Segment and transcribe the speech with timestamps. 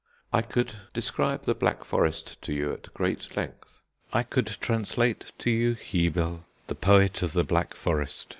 [0.33, 3.81] I could describe the Black Forest to you at great length.
[4.11, 8.29] I could translate to you Hebel, the poet of the Black Forest.